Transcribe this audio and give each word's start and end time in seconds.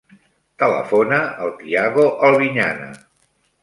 Telefona 0.63 1.21
al 1.45 1.55
Thiago 1.61 2.09
Albiñana. 2.31 2.93